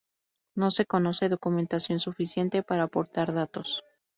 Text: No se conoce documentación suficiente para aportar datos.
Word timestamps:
No 0.55 0.71
se 0.71 0.87
conoce 0.87 1.29
documentación 1.29 1.99
suficiente 1.99 2.63
para 2.63 2.85
aportar 2.85 3.33
datos. 3.35 3.83